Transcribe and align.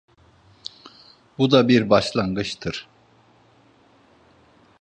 Bu 1.37 1.51
da 1.51 1.67
bir 1.67 1.89
başlangıçtır. 1.89 2.87